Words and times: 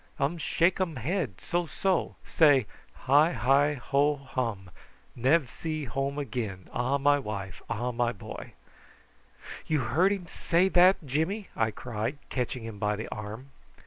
Um 0.19 0.39
shake 0.39 0.81
um 0.81 0.95
head 0.95 1.39
so, 1.39 1.67
so. 1.67 2.15
Say 2.25 2.65
`hi 3.05 3.35
hi 3.35 3.75
ho 3.75 4.15
hum. 4.15 4.71
Nev 5.15 5.47
see 5.47 5.83
home 5.85 6.17
again. 6.17 6.67
Ah, 6.73 6.97
my 6.97 7.19
wife! 7.19 7.61
Ah, 7.69 7.91
my 7.91 8.11
boy!'" 8.11 8.53
"You 9.67 9.81
heard 9.81 10.11
him 10.11 10.25
say 10.25 10.69
that, 10.69 11.05
Jimmy?" 11.05 11.49
I 11.55 11.69
cried, 11.69 12.17
catching 12.29 12.63
him 12.63 12.79
by 12.79 12.95
the 12.95 13.09
arm. 13.09 13.51